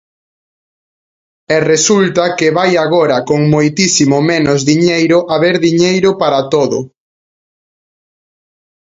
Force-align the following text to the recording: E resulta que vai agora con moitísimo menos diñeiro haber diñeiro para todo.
E 1.55 1.57
resulta 1.71 2.23
que 2.37 2.47
vai 2.57 2.71
agora 2.85 3.17
con 3.29 3.39
moitísimo 3.55 4.17
menos 4.31 4.59
diñeiro 4.71 5.17
haber 5.33 5.55
diñeiro 5.67 6.09
para 6.21 6.39
todo. 6.53 6.77